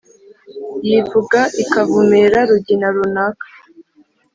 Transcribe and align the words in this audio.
yivuga 0.87 1.39
ikavumera 1.63 2.39
rugina 2.49 2.87
runaka. 2.95 3.45